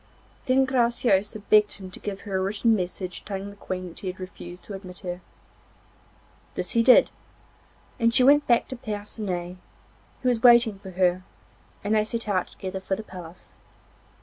[0.47, 4.07] Then Graciosa begged him to give her a written message telling the Queen that he
[4.07, 5.21] had refused to admit her.
[6.55, 7.11] This he did,
[7.99, 9.57] and she went back to Percinet,
[10.23, 11.21] who was waiting for her,
[11.83, 13.53] and they set out together for the palace.